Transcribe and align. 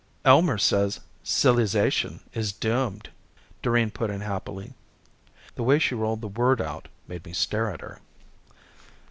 "Elmer 0.25 0.57
says 0.57 1.01
silly 1.21 1.63
zation 1.65 2.21
is 2.33 2.51
doomed!" 2.53 3.11
Doreen 3.61 3.91
put 3.91 4.09
in 4.09 4.21
happily. 4.21 4.73
The 5.53 5.61
way 5.61 5.77
she 5.77 5.93
rolled 5.93 6.21
the 6.21 6.27
word 6.27 6.59
out 6.59 6.87
made 7.07 7.23
me 7.23 7.33
stare 7.33 7.69
at 7.69 7.81
her. 7.81 7.99